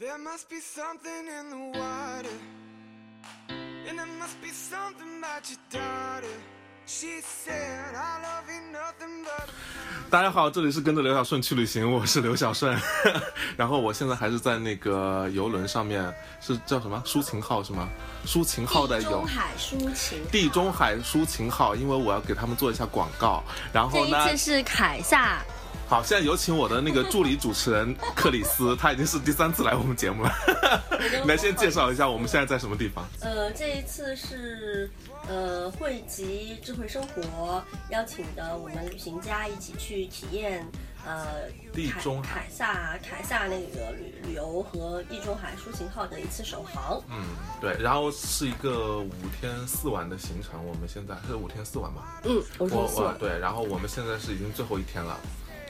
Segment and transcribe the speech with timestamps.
[0.00, 2.32] There must be something in the water.
[3.86, 6.26] And there must be something about your daughter.
[6.86, 9.50] She said, I love you nothing but.
[10.08, 12.80] 大家好，这里是跟着刘小顺去旅行，我是刘小顺。
[13.58, 16.10] 然后我现在还是在那个游轮上面，
[16.40, 17.86] 是叫什么抒情号是吗？
[18.26, 20.26] 抒情号的游地中海抒情。
[20.32, 23.44] 地中海抒情号，因为我要给他们做一下广告。
[23.70, 25.42] 然后呢，这一次是凯撒，
[25.90, 30.32] 好，现在有请我的那个助理主持人克里斯，他已经是第三次来我们节目了。
[31.26, 33.04] 来先介绍一下我们现在在什么地方。
[33.20, 34.88] 呃，这一次是
[35.28, 40.64] 呃汇集智慧生活邀请的我们旅行家一起去体验
[41.04, 41.26] 呃
[41.72, 47.02] 地中海凯撒凯撒那个旅旅游和地中海抒情号的一次首航。
[47.08, 47.24] 嗯，
[47.60, 52.20] 对，然后是一个五天四晚的行程，我们现在是五天四晚吧？
[52.22, 52.86] 嗯，我我。
[52.94, 55.18] 我对，然后我们现在是已经最后一天了，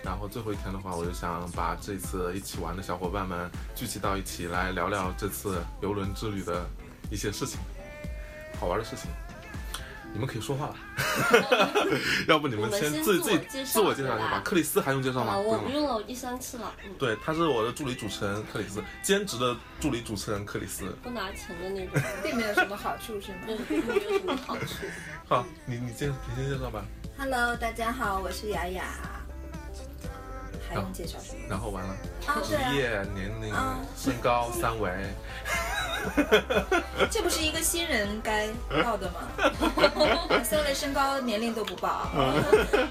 [0.02, 6.66] 然后最后一天的话，我就想把这次一起玩的小伙伴们聚集到一起来聊聊这次游轮之旅的
[7.10, 7.58] 一些事情，
[8.58, 9.10] 好玩的事情。
[10.12, 10.74] 你们可以说话了，
[12.26, 14.42] 要不你们先先自己自己自我介绍一下吧。
[14.44, 15.34] 克里斯还用介绍吗？
[15.34, 15.58] 啊，不用了。
[15.62, 20.86] 我不用了，我第三次了，嗯，对，他是我的助理主持人克里斯，兼职的助理主持人克里斯。
[21.00, 23.38] 不拿钱的那种， 并没有什么好处，是吗，
[23.68, 24.84] 并没有什么好处。
[25.28, 26.84] 好，你你先你先介绍吧
[27.16, 29.19] ，？Hello，大家好，我是雅雅。
[30.70, 31.40] 还用介绍什么？
[31.48, 34.90] 然后完了，啊，职啊，业、年龄啊、身高、三围。
[37.10, 38.48] 这不是一个新人该
[38.82, 39.28] 报的吗？
[40.44, 41.88] 三位身高、年龄都不报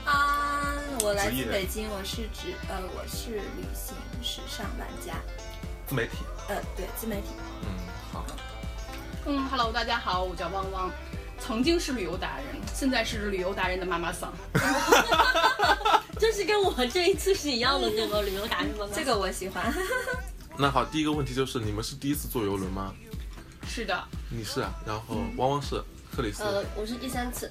[0.05, 0.75] 啊！
[1.01, 5.13] 我来自北京，我是指呃，我是旅行时尚玩家，
[5.87, 6.17] 自媒体，
[6.49, 7.29] 呃，对，自媒体。
[7.63, 7.67] 嗯，
[8.11, 8.25] 好，
[9.25, 10.91] 嗯，Hello，大家好，我叫汪汪，
[11.39, 14.31] 曾经是旅游达人，现在是旅游达人的妈妈桑。
[16.19, 18.21] 这是跟我这一次是一样的，那个？
[18.21, 18.85] 旅游达人吗？
[18.93, 19.73] 这个我喜欢。
[20.57, 22.93] 那好，第一个问题就是你们是第一次坐游轮吗？
[23.65, 25.81] 是的，你是啊，然后汪汪是，
[26.13, 27.49] 克里斯、呃，我是第三次。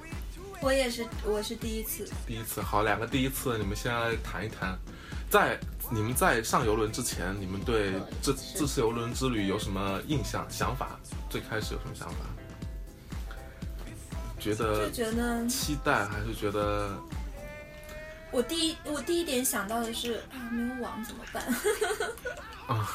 [0.61, 2.07] 我也是，我是第一次。
[2.27, 2.61] 第一次。
[2.61, 4.77] 好，两个第一次，你们先来谈一谈，
[5.31, 5.59] 在
[5.91, 10.99] 你们在上游轮之前，你们对这这次游轮之旅有什么印象、想法？
[11.31, 12.17] 最开始有什么想法？
[14.41, 16.91] 觉得就觉得期待还是觉得
[18.31, 21.45] 我第一我第一点想到的是啊，没有网怎么办？
[22.69, 22.89] 啊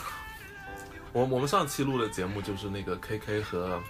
[1.12, 3.82] 我我们上期录的节目就是那个 KK 和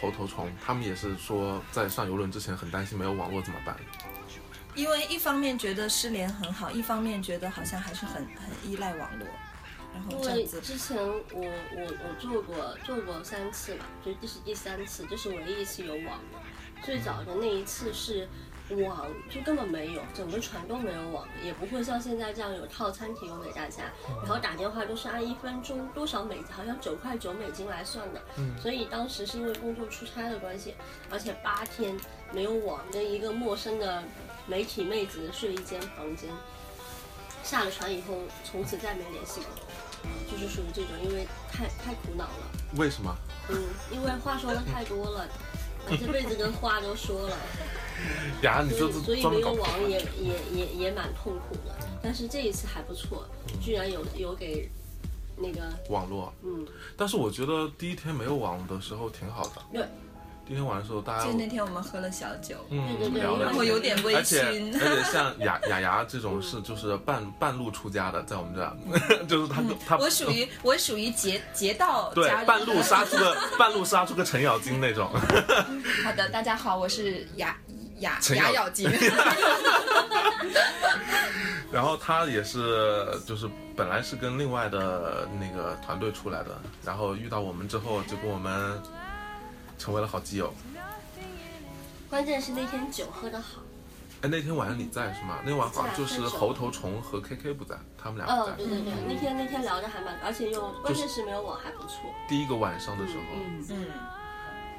[0.00, 3.76] 猴头虫，他们也是说在上游轮之前很担心没有网络怎么办。
[4.74, 9.26] 因为一方面觉得失联很好，一方面觉得好像还是很很依赖网络，
[9.92, 10.60] 然后因为这样子。
[10.60, 16.38] 之前我我我做过做过三次嘛，就这是第三次，这是唯一一次有网的。
[16.82, 18.26] 最早的那一次是
[18.76, 23.84] 网就根本没有，整个船都没有网，也不会像现在这样有套餐提供给大家，
[24.22, 28.22] 然后打电话都是按一分钟多少美，好像九块九美金来算的。
[28.60, 30.74] 所以当时是因为工作出差的关系，
[31.10, 31.96] 而且八天
[32.32, 34.02] 没有网，跟一个陌生的
[34.46, 36.30] 媒体妹子睡一间房间。
[37.42, 39.50] 下了船以后，从此再没联系过，
[40.30, 42.50] 就是属于这种，因为太太苦恼了。
[42.76, 43.16] 为什么？
[43.48, 43.56] 嗯，
[43.90, 45.26] 因为话说的太多了，
[45.88, 47.36] 把这辈子的话都说了，
[48.42, 51.74] 呀，你这所以所以没有网也也也也蛮痛苦的。
[52.02, 53.24] 但是这一次还不错，
[53.60, 54.70] 居然有有给
[55.36, 59.62] 那个网络，嗯，但是我觉得第一天没有网的时候挺好的。
[59.72, 59.86] 对，
[60.50, 68.74] 第一天晚上的时候大家就那天我们喝了小酒，嗯对对对聊了然后有点微而且醺 而且像雅雅雅这种是就是半半路出家的，在我们这儿，
[69.30, 75.08] 就是他他我属于 我属于劫劫道对半路杀出个半路杀出个程咬金那种。
[76.02, 77.56] 好的，大家好，我是雅
[78.00, 78.90] 雅雅咬金。
[81.70, 88.76] 然后他也是就是本来是跟另外的那个团队出来的，然后遇到我们之后就跟我们
[89.80, 90.52] 成为了好基友。
[92.10, 93.62] 关键是那天酒喝得好。
[94.20, 95.38] 哎，那天晚上你在是吗？
[95.42, 98.52] 那晚上好像就是猴头虫和 KK 不在，他们俩不嗯，在。
[98.56, 102.14] 对对对，那天那天聊的还蛮，而且又关键是没有我还不错。
[102.28, 103.86] 第一个晚上的时候，嗯，嗯，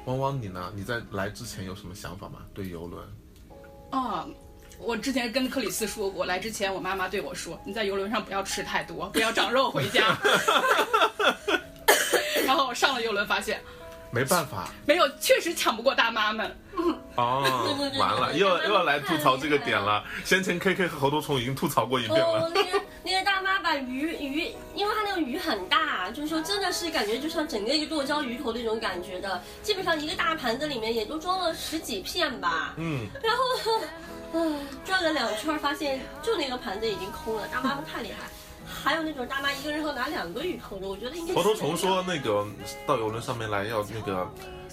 [0.04, 0.72] 汪汪你呢？
[0.76, 2.38] 你在来之前有什么想法吗？
[2.54, 3.04] 对游轮？
[3.90, 4.28] 哦、
[4.78, 10.16] 我之前跟克里斯说过，来之前我妈妈对我说，你在游轮上不要吃太多，不要长肉回家。
[12.46, 13.60] 然后上了游轮发现
[14.12, 16.56] 没办法没有，确实抢不过大妈们。
[17.16, 17.42] 哦
[17.98, 20.02] 完了，又要又要来吐槽这个点了。
[20.24, 22.44] 先前 KK 和猴头虫已经吐槽过一遍了。
[22.44, 32.74] 哦，那个那个大妈把鱼鱼，因为它那个鱼很大，就是说真的是感觉就像整个一个剁椒鱼头那种感觉的，基本上一个大盘子里面也都装了十几片吧。
[32.76, 33.42] 嗯，然后，
[34.32, 37.46] 嗯， 转了两圈，发现就那个盘子已经空了。
[37.48, 38.28] 大妈太厉害，
[38.84, 42.46] 还有那种大妈一个人要拿两个鱼头的，我觉得应该是猴头虫说那个
[42.86, 44.28] 到游轮上面来要那个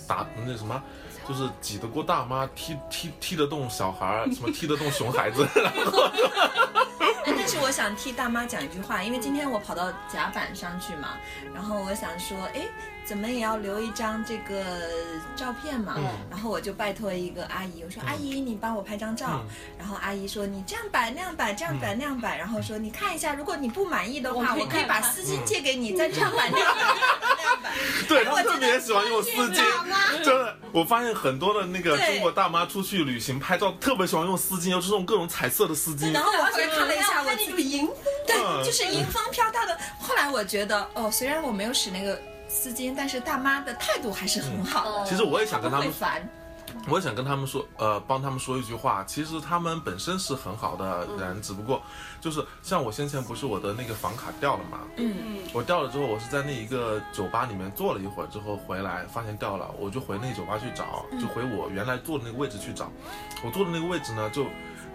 [0.07, 0.81] 打那什么。
[1.27, 6.09] 就是挤得过大妈，踢踢踢得动小孩儿，什么踢得动熊孩子，然后，
[7.49, 11.17] 是我想替大妈讲一句话，因为今天我跑到甲板上去嘛，
[11.53, 12.67] 然后我想说，哎，
[13.03, 14.63] 怎么也要留一张这个
[15.35, 16.05] 照片嘛，嗯。
[16.29, 19.47] 然后我就拜托一个阿姨，我说、阿姨你帮我拍张照，嗯。
[19.79, 27.69] 然后阿姨说你这样摆那样摆这样摆那样摆，然后说你看一下，如果你不满意的话，我可以把丝巾借给你，再这样摆那样摆那样摆。
[28.07, 29.53] 对他们特别喜欢用丝巾，
[30.23, 36.13] 真的，我发现很多的那个中国大妈出去旅行拍照，特别喜欢用丝巾，尤其是这种各种彩色的丝巾。
[36.13, 36.23] 然。
[36.23, 37.95] 后我后来看了一下，我那种迎风
[38.27, 39.77] 对，嗯就是迎风飘荡的。
[39.99, 45.05] 后来我觉得，哦，虽然我没有使那个丝巾，但是大妈的态度还是很好的。
[45.05, 45.91] 其实我也想跟他们，
[46.87, 49.03] 我也想跟他们说，呃，帮他们说一句话。
[49.05, 51.81] 其实他们本身是很好的人，只不过
[52.21, 62.91] 就是像我先前不是我的那个房卡掉了嘛，嗯，我掉了之后，我是在那一个酒吧里面坐了一会儿之后回来，发现掉了，我就回那个酒吧去找，就回我原来坐的那个位置去找。
[63.43, 64.45] 我坐的那个位置呢，就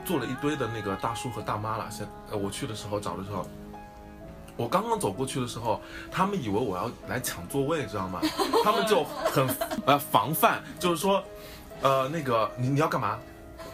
[0.05, 1.87] 坐了一堆的那个大叔和大妈了。
[1.91, 3.47] 现呃，我去的时候找的时候。
[4.57, 5.81] 我刚刚走过去的时候，
[6.13, 8.21] 他们以为我要来抢座位，知道吗？
[8.63, 9.45] 他们就很
[9.85, 11.21] 呃防范，就是说，
[11.83, 13.19] 呃，那个你你要干嘛？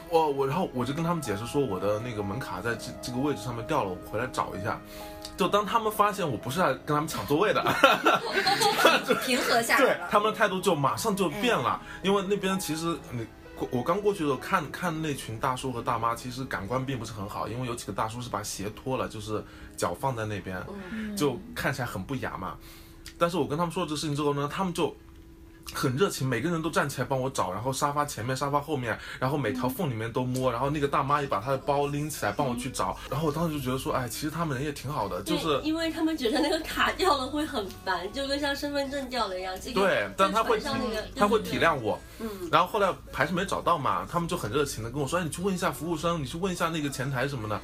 [0.08, 4.80] 我我然后我就跟他们解释说我的那个门卡在这这个位置上面掉了，我回来找一下。
[5.36, 7.62] 就当他们发现我不是来跟他们抢座位的，
[9.26, 9.86] 平和下来了。
[9.86, 13.26] 对他们的态度就马上就变了，因为那边其实你。
[13.70, 19.44] 我刚过去的时候看看那群大叔和大妈，其实感官并不是很好，因为有几个大叔是把鞋脱了，就是
[19.76, 20.62] 脚放在那边，
[21.16, 22.56] 就看起来很不雅嘛。
[23.18, 24.94] 但是我跟他们说这个事情之后呢，他们就
[25.72, 39.54] 很热情，每个人都站起来帮我找，然后沙发前面、沙发后面，然后每条缝里面都摸，然后那个大妈也把她的包拎起来帮我去找，然后我当时就觉得说，哎，其实他们人也挺好的，就是因为他们觉得那个卡掉了会很烦，就跟像身份证掉了一样。
[39.60, 40.60] 这个对，但他会
[41.14, 47.60] 他会体谅我，嗯，然后后来还是没找到嘛，他们就很热情的跟我说，哎，你去问一下服务生，你去问一下那个前台什么的。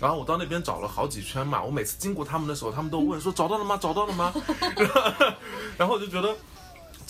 [0.00, 3.76] 然后我到那边找了好几圈嘛，我每次经过他们的时候，他们都问说找到了吗？
[3.76, 4.32] 找到了吗？
[5.76, 6.34] 然后我就觉得，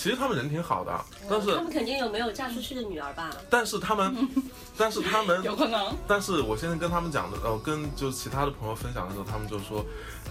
[0.03, 0.99] 其实他们人挺好的，
[1.29, 3.29] 但是他们肯定有没有嫁出去的女儿吧？
[3.51, 4.17] 但是他们，
[4.79, 5.95] 但是他们有可能。
[6.09, 9.85] 但是我现在跟他们讲的，呃，跟就是其他的朋友分享的时候，他们就说，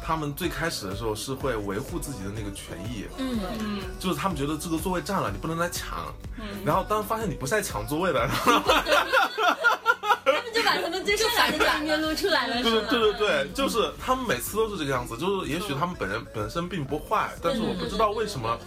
[0.04, 6.12] 他们最开始的时候是会维护自己的那个权益，嗯，嗯，就是他们觉得这个座位占了，你不能来抢。
[6.66, 8.52] 然后当发现你不是在抢座位的，他
[10.32, 12.88] 们就把他们最善良的那一面露出来了， 对是吧？
[12.90, 18.58] 对对对对，就是他们每次都是这个样子，就是也许他们本人本身并不坏，但是我不知道为什么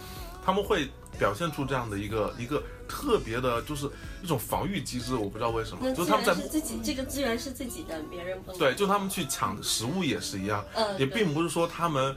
[0.45, 3.89] 他们会表现出这样的一个一个特别的，就是
[4.21, 8.59] 一种防御机制，我不知道为什么，就是他们在自己，这个资源是自己的，别人不能。
[8.59, 12.15] 对，就他们去抢食物也是一样，嗯也并不是说他们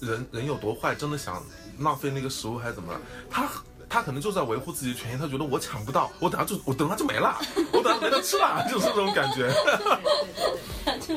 [0.00, 1.42] 人人有多坏，真的想
[1.78, 3.00] 浪费那个食物还是怎么了，
[3.30, 3.48] 他。
[3.86, 7.38] 他可能就在维护自己的权益，他觉得我抢不到，我等下就我等下就没了，
[7.70, 9.52] 我等下没得吃了， 就是这种感觉。
[10.84, 11.16] 对对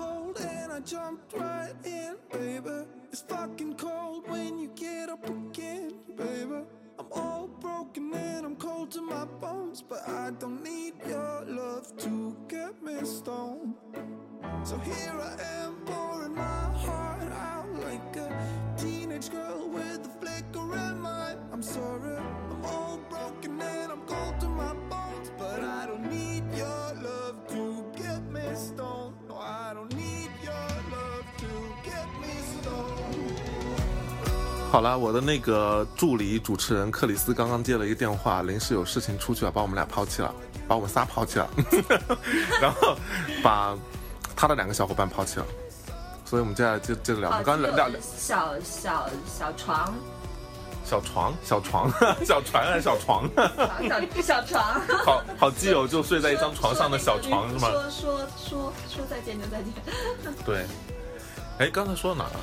[0.00, 2.86] cold and I jumped right in, baby.
[3.12, 5.28] It's fucking cold when you get up
[34.70, 40.32] 好了，我的那个助理主持人克里斯刚刚接了一个电话，临时有事情出去了，把我们俩抛弃了，
[40.68, 41.50] 把我们仨抛弃了，
[42.62, 42.96] 然后
[43.42, 43.76] 把
[44.36, 45.46] 他的两个小伙伴抛弃了，
[46.24, 49.92] 所以我们接下来接接着聊，我们刚刚聊聊小小小床，
[50.84, 51.90] 小床、小床、
[52.24, 53.28] 小船还是小床？
[54.22, 57.68] 小小床，好好基友就睡在一张床上的小床是吗？
[57.72, 59.72] 说说说说再见就再见，
[60.46, 60.64] 对。
[61.58, 62.40] 哎，刚才说到哪了？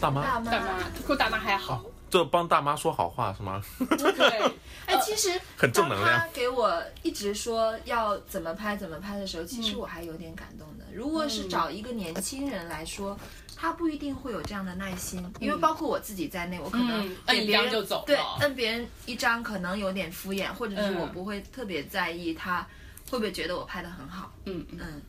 [0.00, 1.84] 大妈，大妈大妈，跟大妈还好。
[2.10, 3.62] 这帮大妈说好话是吗？
[3.98, 4.52] 对，
[4.86, 10.86] 哎，其实 很正能量当他给我一直说要怎么拍怎么拍的时候，其实我还有点感动的。
[10.94, 13.14] 如果是找一个年轻人来说，
[13.54, 22.66] 他不一定会有这样的耐心，因为包括我自己在内，我可能嗯摁一给别人张就走对了摁别人一张可能有点敷衍，或者是嗯我不会特别在意他
[23.10, 24.32] 会不会觉得我拍的很好。
[24.46, 24.78] 嗯嗯。
[24.80, 25.02] 嗯，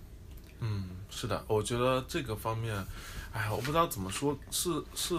[0.60, 2.75] 嗯，是的，我觉得这个方面，
[3.39, 5.15] 哎呀，我不知道怎么说，是是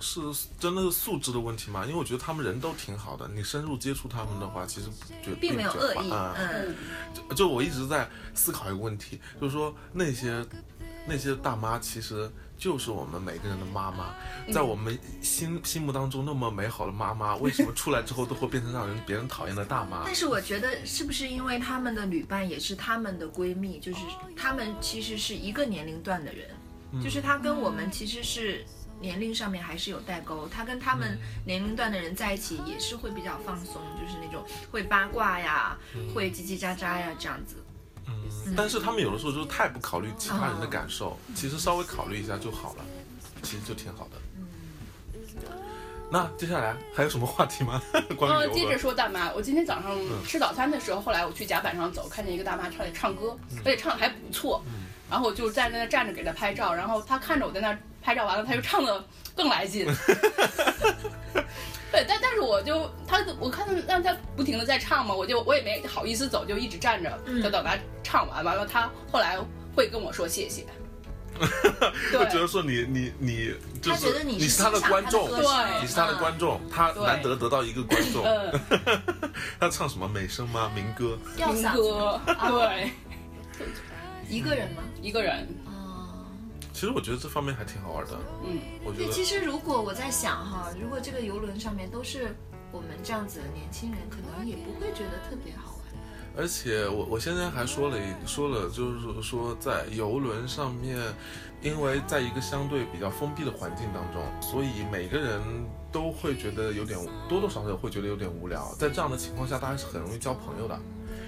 [0.00, 0.20] 是
[0.58, 1.84] 真的是素质的问题吗？
[1.84, 4.88] 因为我觉得他们人都挺好的，你深入接触他们的话，其实
[5.22, 6.74] 觉并没有恶意，啊、嗯，
[7.12, 10.42] 就就我一直在思考一个问题，就是说那些
[11.06, 14.14] 那些大妈其实就是我们每个人的妈妈，
[14.50, 20.14] 在我们心心目当中那么美好的妈妈，为什么出来之后都会变成让人别人讨厌的大妈 但？
[20.14, 23.98] 是我觉得是不是因为她们的女伴也是她们的闺蜜，就是
[24.34, 26.48] 她们其实是一个年龄段的人，
[27.02, 28.64] 就是他跟我们其实是。
[29.02, 35.74] 年龄上面还是有代沟，他跟他们年龄段的人在一起也是会比较放松，就是那种会八卦呀，
[36.14, 37.56] 会叽叽喳喳呀这样子。
[38.06, 42.84] 嗯，但是他们有的时候就是太不考虑其他人的感受，其实稍微考虑一下就好了，
[43.42, 44.20] 其实就挺好的。
[46.12, 47.80] 那接下来还有什么话题吗？
[48.18, 54.62] 关呃，于游轮接着说大妈，我今天早上吃早餐的时候，后来我去甲板上走，看见一个大妈唱唱歌，而且唱的还不错，
[55.10, 59.86] 然后我就在那站着给他拍照，然后他看着我在那拍照，完了他就唱的更来劲。
[61.92, 69.36] 对，但但是我就他我看他让他不停的在唱嘛，我就我也没好意思走，就一直站着，就等他唱完，完了他后来
[69.74, 70.64] 会跟我说谢谢。
[71.40, 78.24] 会觉得说你你你就是他觉得你是是他的观众，他的歌声你是他的观众，他难得得到一个观众。
[78.24, 78.60] 嗯，
[79.58, 80.70] 他唱什么美声吗？
[80.74, 81.18] 民歌？
[81.36, 82.92] 民歌，对，
[84.30, 84.82] 一个人吗？
[85.02, 86.24] 一个人，啊，
[86.72, 88.12] 其实我觉得这方面还挺好玩的。
[88.44, 92.34] 嗯，对，我觉得其实如果我在想哈，如果这个游轮上面都是
[92.70, 95.80] 我们这样子的年轻人，可能也不会觉得特别好玩。
[96.36, 100.96] 而且我我现在还说了一说了，就是说在游轮上面，
[101.60, 105.42] 因为在一个相对比较封闭的环境当中，所以每个人
[105.90, 106.96] 都会觉得有点
[107.28, 108.72] 多多少少会觉得有点无聊。
[108.78, 110.78] 在这样的情况下，大家是很容易交朋友的。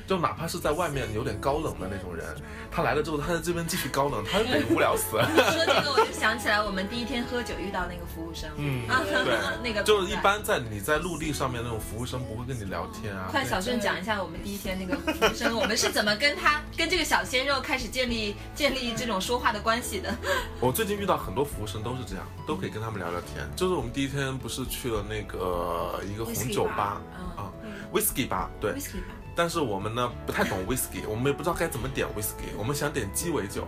[0.06, 2.26] 就哪怕是在外面有点高冷的那种人，
[2.70, 5.16] 他来了之后，他在这边继续高冷，他就得无聊死。
[5.52, 13.28] 说这个我就想起来，我们第一天喝酒遇到那个服务生，嗯啊，对 那个就是一般在你在陆地上面那种服务生不会跟你聊天啊。
[13.30, 20.14] 快小顺讲一下我们第一天那个服务生，我们是怎么跟他 跟这个小鲜肉开始建立建立这种说话的关系的？
[20.60, 23.48] 我最近遇到很多服务生都是这样，都可以跟他们聊聊天。
[23.56, 27.00] 就是我们第一天不是去了那个一个红酒吧
[27.36, 27.52] 啊
[27.92, 28.72] ，whisky 吧，对。
[28.72, 33.66] whisky 吧，但是我们呢不太懂 whisky，我们也不知道该怎么点 whisky，我们想点鸡尾酒，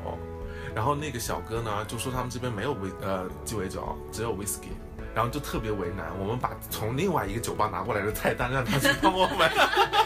[0.75, 4.68] 然后那个小哥呢就说他们这边没有威呃鸡尾酒，只有 whisky。
[5.14, 9.49] 然后就特别为难，我们把从另外一个酒吧拿过来的菜单让他去帮我们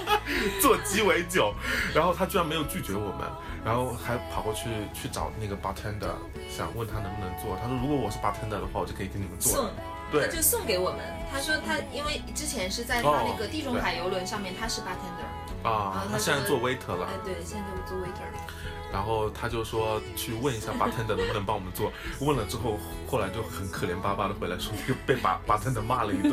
[0.60, 1.54] 做鸡尾酒，
[1.94, 3.26] 然后他居然没有拒绝我们，
[3.64, 6.12] 然后还跑过去去找那个 bartender，
[6.50, 7.56] 想问他能不能做。
[7.56, 9.70] 他说如果我是 bartender 的话，我就可以给你们做了。
[10.10, 11.00] 对他就送给我们。
[11.30, 18.40] 他说他因为之前是在他那个地中海游轮上面，他是 bartender，啊，他现在做 waiter 了哎，，对，现在做 waiter 了。
[18.90, 21.92] 然后他就说去问一下 bartender 能不能帮我们做，
[22.26, 26.32] 问了之后，后来就很可怜巴巴的回来说又被把 bartender 骂了一顿，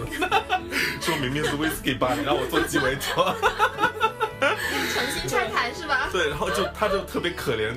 [1.02, 3.02] 说明明是 whisky 吧，你让我做鸡尾酒。
[4.94, 6.08] 诚心拆台是吧？
[6.14, 7.74] 对，然后就他就特别可怜，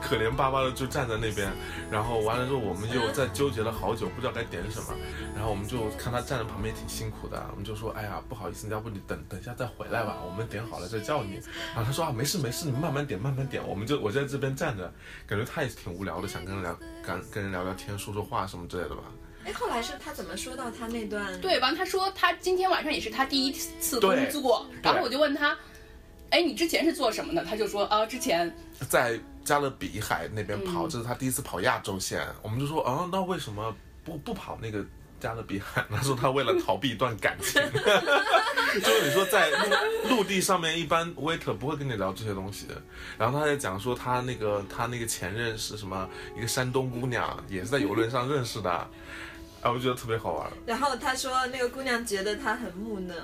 [0.00, 1.50] 可怜巴巴的就站在那边，
[1.90, 4.94] 然后完了之后我们又在纠结了好久，不知道该点什么，
[5.34, 11.34] 然后我们就看他站在旁边挺辛苦的，我们就说，哎呀，不好意思，要不你等等一下再回来吧，我们点好了再叫你。
[11.74, 14.92] 然后他说啊，没事没事，你慢慢点慢慢点，我们就我在这边站着，
[15.26, 19.02] 感觉他也是挺无聊的，想跟人聊，跟跟人聊聊天，说说话什么之类的吧。
[19.44, 21.40] 哎，后来是他怎么说到他那段？
[21.40, 25.56] 对，完他说他今天晚上也是他第一次工作，然后我就问他，
[26.30, 27.44] 哎，你之前是做什么的？
[27.44, 28.54] 他就说啊，之前
[28.88, 32.26] 在加勒比海那边跑，嗯这是他第一次跑亚洲线。
[32.42, 34.84] 我们就说，啊，那为什么不不跑那个
[35.20, 35.84] 加勒比海？
[35.90, 37.62] 他说他为了逃避一段感情。
[38.74, 39.48] 就是你说在
[40.04, 42.74] 陆陆地上面，一般 waiter 不会跟你聊这些东西的。
[43.16, 46.06] 然后他在讲说他那个他那个前任是什么
[46.36, 48.70] 一个山东姑娘，也是在游轮上认识的。
[48.70, 50.50] 啊，我觉得特别好玩。
[50.66, 53.14] 然后他说那个姑娘觉得他很木讷，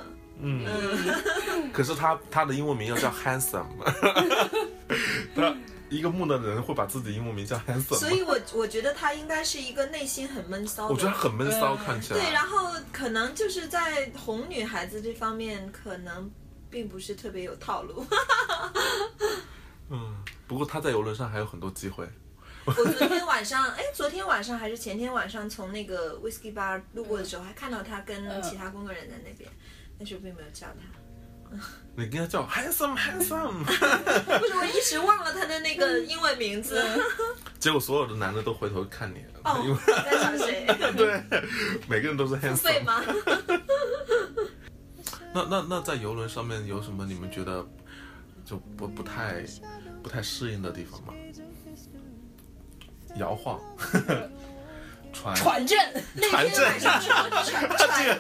[0.41, 3.67] 嗯，嗯， 可是他他的英文名要叫 handsome。
[5.35, 5.55] 他
[5.91, 7.95] 一个木讷的人会把自己英文名叫 handsome。
[7.97, 10.95] 所以我我觉得他应该是一个内心很闷骚的。
[10.95, 12.21] 我觉得很闷骚，嗯看起来。
[12.21, 16.31] 对，然后可能就是在哄女孩子这方面，可能
[16.71, 18.05] 并不是特别有套路。
[19.91, 20.17] 嗯，
[20.49, 22.09] 不过他在游轮上还有很多机会。
[22.67, 29.49] 我昨天晚上，哎，昨天晚上还是前天晚上从那个 whiskey bar 路过的时候，还看到他跟嗯其他工作人员在那边，
[29.99, 30.75] 但是我并没有叫他。
[31.95, 33.61] 你跟他叫 handsome handsome，
[34.41, 36.83] 为什么一时忘了他的那个英文名字。
[37.61, 40.67] 结果所有的男的都回头看你，哦，因为你在想谁？
[40.97, 41.23] 对，
[41.89, 42.83] 每个人都是 handsome。
[42.83, 43.01] 吗？
[45.33, 47.65] 那那那在游轮上面有什么你们觉得
[48.45, 49.45] 就不不太
[50.03, 51.15] 不太适应的地方吗？
[53.17, 53.61] 摇晃，
[55.15, 55.79] 船船震，
[56.15, 57.31] 那船阵天晚上船
[57.79, 58.19] 震船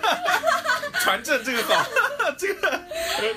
[1.00, 1.86] 船阵这个好，
[2.38, 2.80] 这个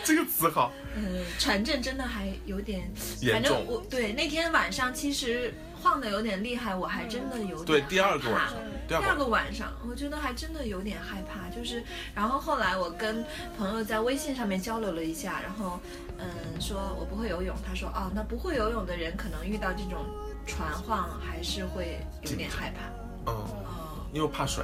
[0.06, 3.66] 这个词好，嗯，船震真的还有点，严反正重。
[3.68, 9.26] 我对那天晚上其实晃的有点厉害，我还真的有点对，第二个晚上，第二个。
[9.28, 11.84] 晚上，我觉得还真的有点害怕，就是，
[12.16, 13.26] 然后后来我跟
[13.58, 15.80] 朋友在微信上面交流了一下，然后，
[16.18, 16.26] 嗯，
[16.62, 20.06] 说我不会游泳，他说，哦，那不会游泳的人可能遇到这种
[20.46, 22.90] 船晃还是会有点害怕，
[23.28, 24.64] 嗯，哦，因为怕水，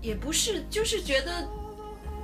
[0.00, 1.46] 也不是，就是觉得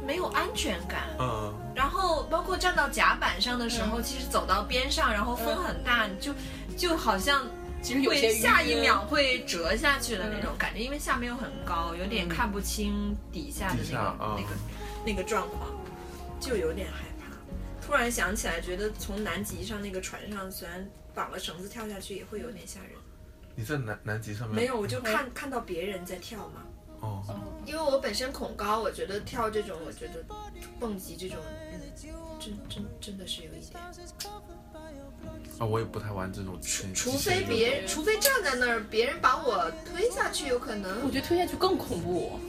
[0.07, 4.03] 没有安全感，嗯，然后包括站到甲板上的时候，嗯。
[4.03, 6.33] 其实走到边上，然后风很大，就
[6.77, 7.47] 就好像
[7.83, 14.49] 其实会下一秒会折下去的那种感觉，因为下面又很高，有点看不清底下的那个、那个
[15.07, 15.71] 那个状况，
[16.41, 17.35] 就有点害怕。
[17.85, 22.93] 突然想起来，觉得从南极上那个船上，虽然绑了绳子跳下去，也会有点吓人。
[23.61, 26.62] 你在南南极上面没有，我就看看到别人在跳嘛。
[27.00, 27.23] 哦，
[27.67, 30.25] 因为我本身恐高，我觉得跳这种，我觉得
[30.79, 31.37] 蹦极这种，
[31.71, 31.79] 嗯，
[32.40, 33.79] 真真真的是有一点。
[35.59, 41.11] 啊，我也不太玩这种极，除非别人，除非站在那儿，别人把我推下去，有可能我。
[41.11, 42.40] 觉得推下去更恐怖。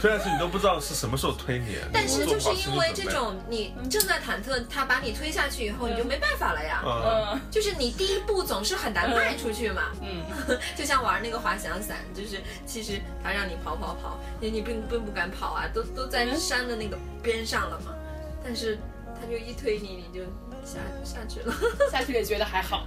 [0.00, 6.82] 推下去你都不知道是什么时候推你，但是就是因为这，种你正在忐忑，他把你推下去以后，你就没办法了呀。
[6.84, 10.24] 嗯，嗯就是你第一步总是很难迈出去嘛，嗯，
[10.76, 17.94] 就像玩那个滑翔伞，就是其实他让你跑跑跑，你你并并不敢跑啊，都都在山的那个边上了嘛，
[18.44, 18.78] 但是
[19.20, 20.24] 他就一推你，你就
[20.64, 21.54] 下下去了。
[21.90, 22.86] 下去也觉得还好。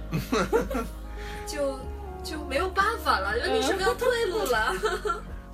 [1.46, 1.80] 就
[2.22, 4.74] 就没有办法了，因为你是没有退路了。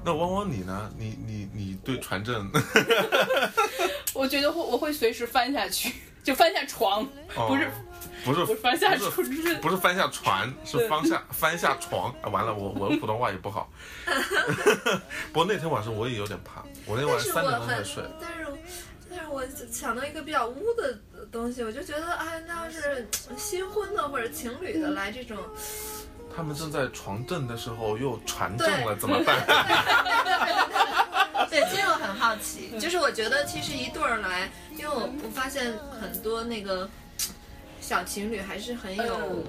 [0.06, 0.88] 那汪汪你呢？
[0.96, 2.48] 你你你对船阵，
[4.14, 7.02] 我觉得会我会随时翻下去，就翻下床，
[7.34, 7.56] 哦不
[8.32, 12.14] 是不是翻下不是床，是不是翻下船，是翻下翻下床。
[12.22, 13.68] 啊完了，我我的普通话也不好。
[15.32, 18.46] 不过那天晚上我也有点怕，我那天晚上三点钟才睡。，但是
[19.10, 20.96] 但是我想到一个比较污的
[21.32, 25.36] 东西，我就觉得，啊，那要是新婚的或者情侣的来这种，
[26.36, 29.44] 他们正在床震的时候又船震了，怎么办？
[31.48, 36.88] 对，其实我很好奇，就是我觉得其实一对儿来，因为我我发现很多那个
[37.80, 39.04] 小情侣还是很有。
[39.04, 39.44] 嗯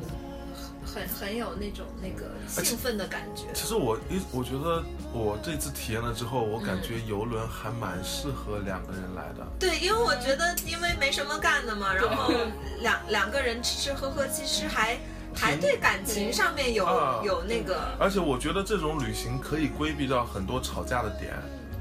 [0.87, 9.45] 很很有那种那个兴奋的感觉，其实我一我觉得我这次体验了之后，我感觉嗯游轮还蛮适合两个人来的。
[9.59, 12.31] 对，因为我觉得因为没什么干的嘛，然后
[12.79, 14.97] 两两个人吃吃喝喝，其实还
[15.37, 17.21] 还对感情上面有啊。
[17.23, 21.33] 有那个，而且我觉得这种旅行可以规避掉很多吵架的点，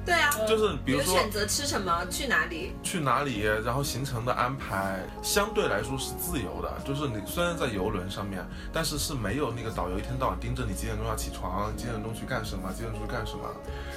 [0.06, 6.72] 对啊，就是比如说有选择吃什么，去哪里，去哪里，然后行程的安排相对来说是自由的。
[6.84, 13.42] 就是你虽然在游轮上面，但是是没有那个导游一天到晚盯着你几点钟要起床，几点钟去干什么，几点钟去干什么。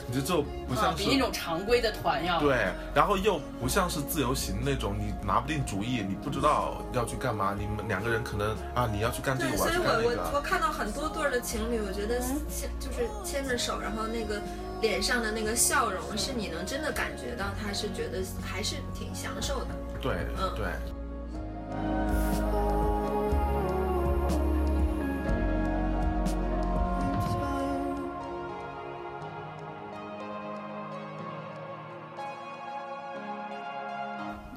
[0.07, 7.55] 你这就不啊像是、比那种常规的团要对，然后又不像是自由行那种，你拿不定主意，你不知道要去干嘛。
[7.55, 10.41] 你们两个人可能啊，你要去干这对，个，所以我要去干那我我。
[10.41, 14.41] 看到很多对儿的情侣，我觉得嗯牵就是牵着手，然后那个
[14.81, 19.67] 脸上的那个笑容，是你能真的感觉到他是觉得还是挺享受的。
[20.01, 20.65] 对嗯对。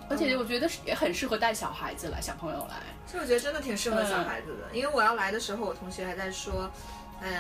[0.09, 2.77] 而且我觉得也很适合带小孩子来，小朋友来。
[3.07, 6.71] 其实我觉得真的挺适合小孩子的，因为我要来的时候，我同学还在说，
[7.23, 7.31] 嗯，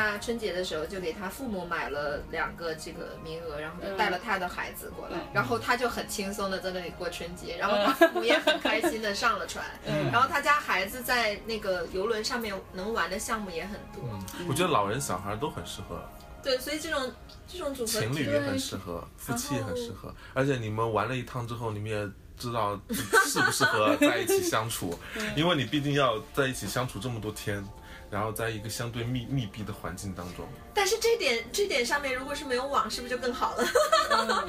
[0.00, 5.26] 他春节的时候就给他父母买了两个这个名额，然后就带了他的孩子过来，嗯。
[5.34, 10.10] 然后他就很轻松的在那里过春节，然后他父母也很开心的上了船， 嗯。
[10.10, 14.02] 然后他家孩子在那个游轮上面能玩的项目也很多，
[14.38, 16.02] 嗯，我觉得老人小孩都很适合，
[16.42, 17.12] 对，所以这种
[17.46, 22.08] 这种组合情侣也很适合，夫妻也很适合，而且你们玩了一趟之后，你们也
[22.38, 22.80] 知道
[23.26, 24.98] 适不适合在一起相处，
[25.36, 27.62] 因为你毕竟要在一起相处这么多天，
[28.10, 30.46] 然后在一个相对密密闭的环境当中。
[30.74, 33.64] 但是这点这点上面如果是没有网，是不是就更好了？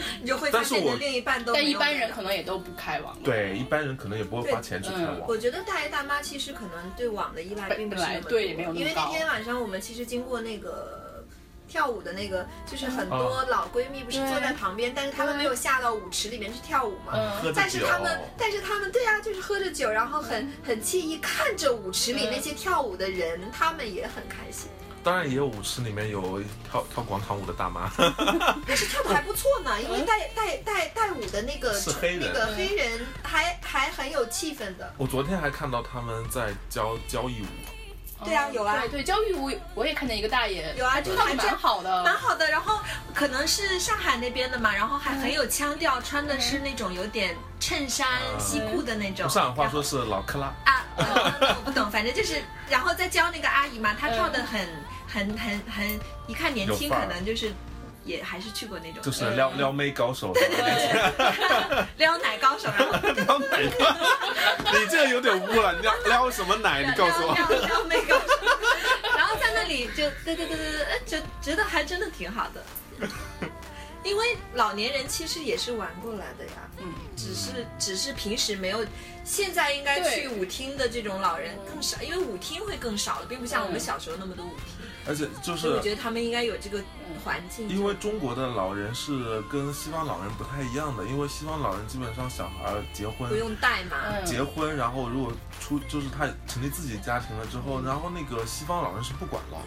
[0.22, 3.18] 你就会发现你的另一半都没但一般人可能也都不开网。
[3.24, 5.28] 对，一般人可能也不会花钱去开嗯网。
[5.28, 11.01] 我觉得大爷大妈其实可能对网的依赖并不是那么多对也没有那么因为那天晚上我们其实经过那个
[11.72, 17.14] 跳舞的那个，就是很多老闺蜜不是坐在旁边，但是她们没有下到舞池里面去跳舞嘛。
[17.56, 24.70] 但是她们，但是她们，对啊，就是喝着酒，然后很很惬意，看着舞池里那些跳舞的人，她们也很开心。
[25.04, 27.90] 当然也有舞池里面有跳跳广场舞的大妈，
[28.68, 32.20] 但是跳的还不错呢，因为带带带带舞的那个是黑人。
[32.20, 34.94] 那个黑人还还很有气氛的。
[34.98, 37.46] 我昨天还看到他们在教交谊舞，
[38.24, 38.80] 对啊有啊。
[38.82, 42.80] 对对，教育舞我也看见一个大爷，有啊就跳的还真蛮好的，蛮好的，然后
[43.14, 49.30] 可能是上海那边的嘛，然后还很有腔调，穿的是那种有点衬衫、嗯西裤的那种。
[49.30, 54.68] 上海话说是老克拉，啊，我不懂，反正就是，然后再教那个阿姨嘛，她跳的很
[55.08, 57.52] 很很很，一看年轻，可能就是
[58.04, 60.34] 也还是去过那种就是撩撩妹高手。
[61.98, 64.80] 撩奶高手，然后 撩哪个？
[64.80, 66.84] 你这个有点污了，你要撩什么奶？
[66.84, 67.34] 你告诉我。
[67.36, 68.26] 撩撩撩妹高手，
[69.18, 73.08] 然后在那里就对对对对对，就觉觉得还真的挺好的。
[74.04, 78.84] 因为老年人其实也是玩过来的呀，嗯，只是只是平时没有，
[79.24, 86.82] 现在应该去舞厅的这种老人更少，因为舞厅会更少了，并不像我们嗯小时候那么多舞厅，而且就是我觉得他们应该有这个
[87.24, 87.70] 环境。
[87.70, 94.26] 因为中国的老人是跟西方老人不太一样的，因为西方老人基本上小孩结婚不用带嘛，嗯。
[94.26, 99.58] 结婚，然后如果出就是他成立自己家庭了之后，然后那个西方老人是不管了，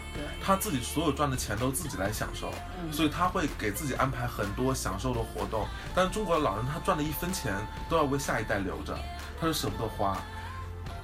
[0.43, 2.93] 他自己所有赚的钱都自己来享受，嗯。
[2.93, 5.67] 所以他会给自己安排很多享受的活动。
[5.95, 7.55] 但是中国的老人他赚的一分钱
[7.89, 8.99] 都要为下一代留着，
[9.41, 10.17] 他是舍不得花，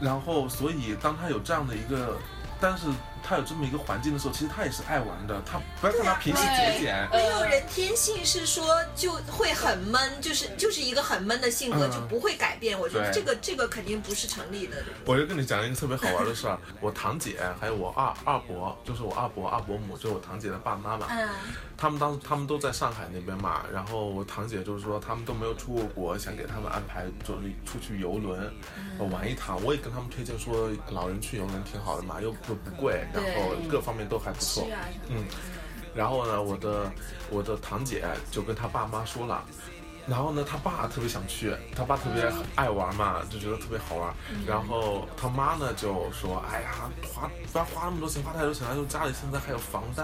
[0.01, 2.17] 然后所以当他有这样的一个。
[2.63, 2.89] 但是
[3.23, 5.41] 他有这么一个环境的时候，其实他也是爱玩的。
[5.45, 12.79] 他不要看他平时节俭，没有人天性是说就会很闷，就是就是一个很闷的性格，嗯就不会改变。
[12.79, 14.77] 我觉得这个这个肯定不是成立的。
[15.05, 21.29] 我就跟你讲一个特别好玩的事儿， 我堂姐还有我二二伯，就是我二伯二伯母，就是我堂姐的爸妈嘛，嗯，
[21.77, 28.53] 他们当时他们都在上海那边嘛，然后我堂姐就是说他们都没有出过国，想给他们安排就是出去游轮、
[28.99, 29.63] 呃玩一趟。
[29.65, 34.69] 我也跟他们推荐说，老人去游轮挺好的嘛，又又不贵，然后各方面都还不错。
[35.09, 35.25] 嗯，
[35.95, 36.93] 然后呢，我的
[37.31, 39.45] 我的堂姐就跟她爸妈说了。
[40.11, 44.13] 然后呢，他爸特别想去，他爸特别爱玩嘛，就觉得特别好玩。
[44.45, 50.03] 然后他妈呢就说：“哎呀，花不要花那么多钱，花太多钱了，就家里现在还有房贷，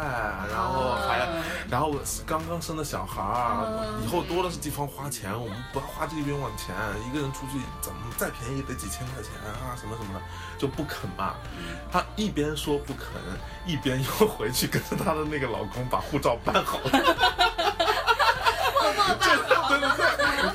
[0.49, 1.27] 然后还，
[1.69, 1.93] 然后
[2.25, 3.67] 刚刚生的小孩儿，
[4.05, 6.73] 以后多的是地方花钱，我们不要花这个冤枉钱。
[7.09, 10.23] 一个人出去怎么再便宜也得几千块钱啊，什么什么的，
[10.57, 11.35] 就不肯嘛。
[11.91, 13.21] 他一边说不肯，
[13.67, 16.91] 一边又回去跟着她的那个老公把护照办好了。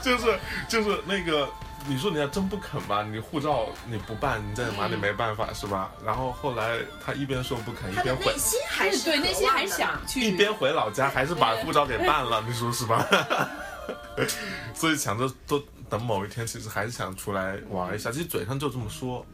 [0.03, 1.47] 就是就是那个，
[1.87, 5.91] 你说你要真不肯吧，你护照你不办，你在哪里没办法是吧？
[6.05, 13.07] 然后后来他一边说不肯，一边回内心还是对内心还是想去一边回老家，还是把护照给办了， 你说是吧？
[14.73, 19.25] 所以想着都等某一天，其实还是想出来玩一下，其实嘴上就这么说，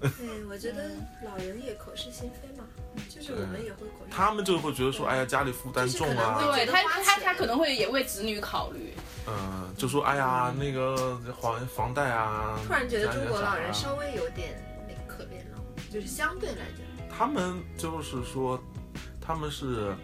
[0.00, 0.10] 对，
[0.48, 0.90] 我觉得
[1.24, 2.64] 老人也口是心非嘛，
[3.08, 4.10] 就是我们也会考虑。
[4.10, 8.94] 他们就会觉得说，哎呀，家里负担重啊，对他他他可能会也为子女考虑，
[9.26, 18.60] 嗯，就说哎呀，那个房房贷啊，突然觉得中国老人稍微有点那个可怜了，就是相对来讲，他们就是说，
[19.20, 19.94] 他们是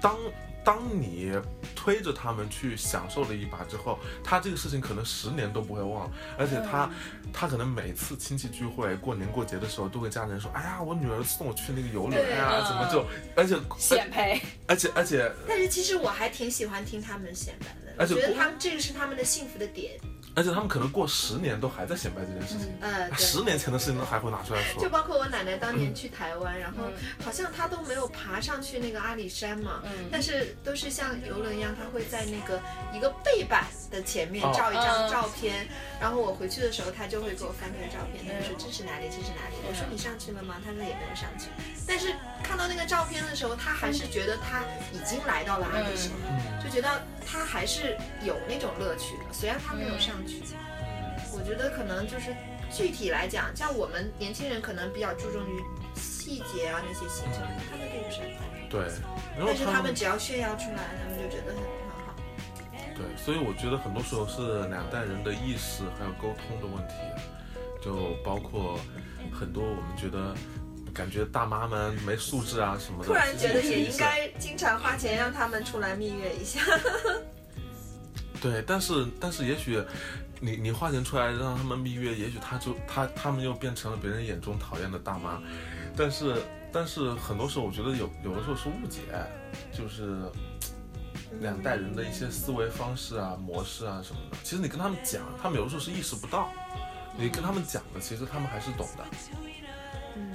[0.00, 0.16] 当
[0.64, 1.32] 当你
[1.74, 6.90] 推着他们去享受了一把之后，他这个事情可能十年都不会忘，而且他、嗯
[7.30, 13.04] 他可能每次亲戚聚会、过年过节的时候，都会家人说，哎呀，我女儿送我去那个游轮对呀，嗯怎么就，
[13.36, 20.00] 而且显摆，而且而且但是其实我还挺喜欢听他们显摆的，我而且不觉得他们这个是他们的幸福的点。
[20.38, 24.88] 而且他们可能过十年都还在显摆这件事情，呃，十年前的事情都还会拿出来说就。
[24.88, 26.92] 包括我奶奶当年去台湾，然后嗯。
[27.24, 30.08] 好像她都没有爬上去那个阿里山嘛，嗯。
[30.12, 32.62] 但是都是像游轮一样，她会在那个
[32.96, 35.66] 一个背板的前面哦照一张嗯照片，
[36.00, 39.56] 然后我回去的时候，他就会给我翻那个照片，他就说这是哪里，这是哪里。
[39.66, 40.56] 我说你上去了吗？
[40.64, 41.48] 他说也没有上去，
[41.86, 46.12] 但是看到那个照片的时候，他还是觉得他已经来到了阿里山，
[46.62, 50.42] 就觉得他还是有那种乐趣的，虽然他没有上去。
[51.32, 52.34] 我觉得可能就是
[52.70, 55.62] 具体来讲，像我们年轻人可能比较注重于
[55.94, 58.68] 细节啊那些行程，他们并不是很在意。
[58.68, 58.84] 对，
[59.46, 61.87] 但是他们只要炫耀出来，他们就觉得很。
[62.98, 66.94] 对，所以我觉得很多时候是两代人的意识还有沟通的问题，
[67.80, 68.76] 就包括
[69.32, 70.34] 很多我们觉得
[70.92, 76.60] 感觉大妈们没素质啊什么的，突然觉得也应该经常花钱让他们出来蜜月一下。
[78.42, 79.80] 对，但是但是也许
[80.40, 85.40] 你你花钱出来让他们蜜月，也许他就他他们又变成了别人眼中讨厌的大妈，
[85.96, 86.34] 但是
[86.72, 89.00] 但是很多时候我觉得有有的时候是误解，
[89.72, 90.20] 就是
[91.40, 94.36] 两代人的一些思维方式啊、模式啊什么的。
[94.42, 96.48] 其实你跟他们讲，他们有的时候是意识不到；
[97.16, 99.04] 你跟他们讲的，其实他们还是懂的。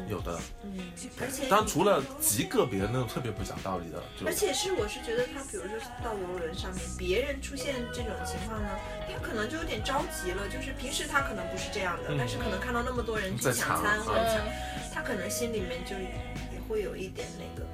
[0.08, 0.80] 有的，嗯，
[1.20, 8.70] 而且当然除了极个别那种特别不讲道理的，就而且是我是觉得他，比如说到游轮上面，别人出现这种情况呢，
[9.12, 10.48] 他可能就有点着急了。
[10.48, 14.52] 就是平时他可能不是这样的，嗯但是可能看到那么多人去抢餐或者抢，嗯，
[14.94, 17.68] 他可能心里面就也会有一点那个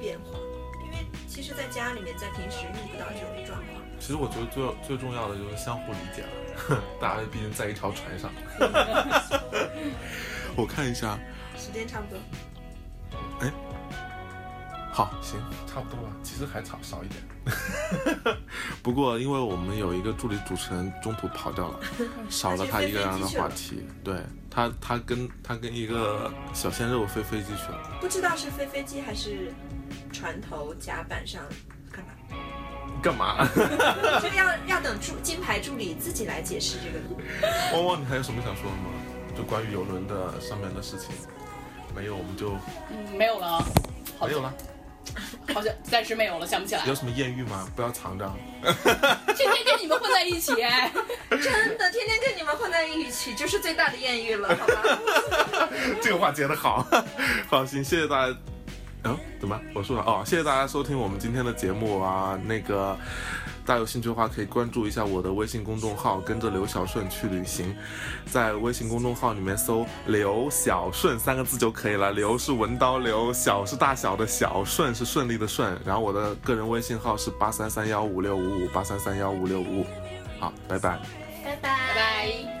[0.00, 0.38] 变化。
[1.28, 3.80] 其实，在家里面，在平时遇不到这种状况。
[3.98, 8.30] 其实我觉得最最重要的就是相互理解了， 大家毕竟在一条船上。
[10.56, 11.18] 我看一下，
[11.56, 12.18] 时间差不多，
[13.40, 13.52] 哎
[14.92, 17.22] 好，行，差不多了，其实还差少一点。
[18.82, 21.80] 不过因为我们有一个助理主持人中途跑掉了，
[22.28, 23.86] 少了他一个人的话题。
[24.02, 24.16] 对
[24.50, 27.98] 他，他跟他跟一个小鲜肉飞飞机去了。
[28.00, 29.52] 不知道是飞飞机还是
[30.12, 31.42] 船头甲板上
[31.90, 32.12] 干嘛？
[33.02, 33.48] 干嘛？
[34.20, 36.98] 就要要等助金牌助理自己来解释这个。
[37.72, 38.90] 汪汪，你还有什么想说的吗？
[39.36, 41.08] 就关于游轮的上面的事情。
[41.94, 42.50] 没有，我们就
[42.90, 43.64] 嗯没有了，
[44.18, 44.52] 好没有了。
[45.52, 46.94] 好像暂时没有了，想不起来有。
[46.94, 47.66] 什么艳遇吗？
[47.74, 48.30] 不要藏着。
[49.34, 50.54] 天天跟你们混在一起，
[51.30, 55.68] 真的，天天跟你们混在一起，就是最大的艳遇了，好吧？
[56.02, 56.86] 这个话接的好，
[57.48, 58.36] 好，行，谢谢大家。
[59.04, 59.58] 嗯，怎么？
[59.74, 62.38] 我说了哦，谢谢大家收听我们今天的节目啊。
[62.44, 62.96] 那个，
[63.64, 67.74] 大家有兴趣的话可以关注一下我的微信公众号，跟着刘小顺去旅行。
[68.26, 72.12] 在微信公众号里面搜“刘小顺”三个字就可以了。
[72.12, 75.78] 刘是文刀刘，小是大小的小，顺是顺利的顺。
[75.84, 79.86] 然后我的个人微信号是八三三幺五六五五八三三幺五六五五。
[80.38, 81.00] 好，拜拜
[81.42, 82.59] 拜拜。